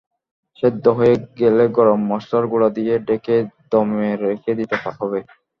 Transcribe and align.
সেদ্ধ 0.59 0.85
হয়ে 0.97 1.13
গেলে 1.39 1.63
গরম 1.77 1.99
মসলার 2.11 2.45
গুঁড়া 2.51 2.69
দিয়ে 2.77 2.93
ঢেকে 3.07 3.35
দমে 3.71 4.09
রেখে 4.23 4.51
দিতে 4.59 4.75
হবে। 4.97 5.19